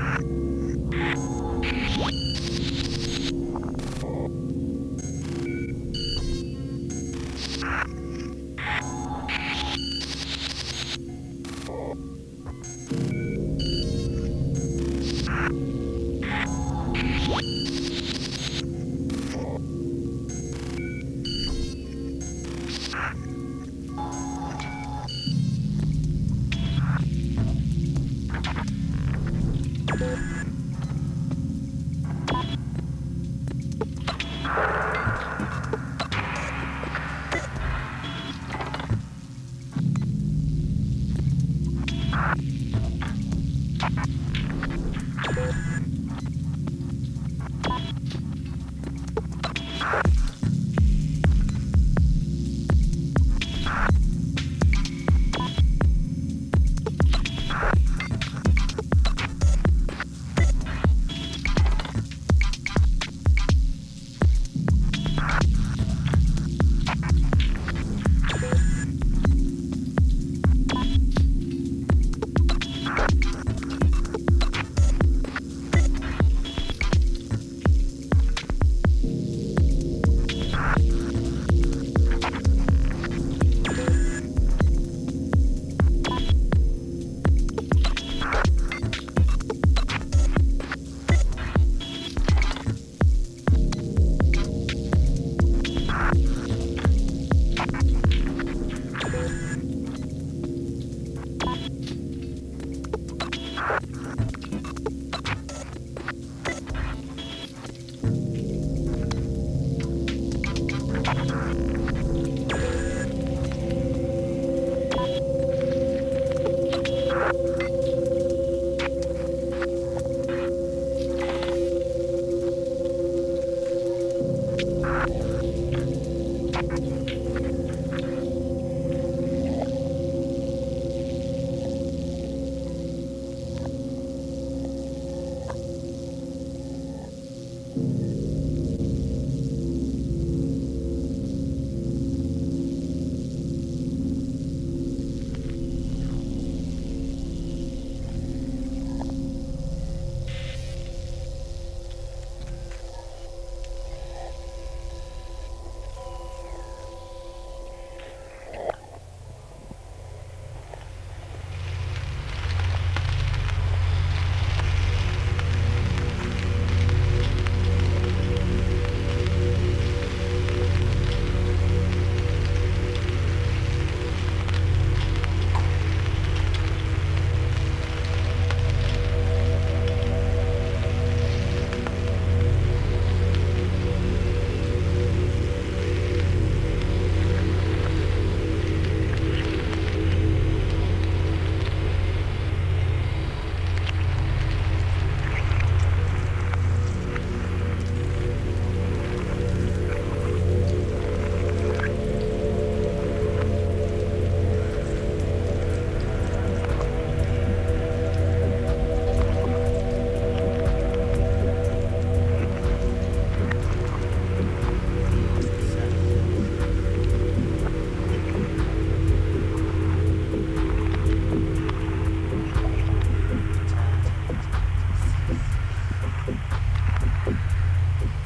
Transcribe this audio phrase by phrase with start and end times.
[0.00, 0.24] Thank
[2.84, 2.89] you.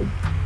[0.00, 0.43] you.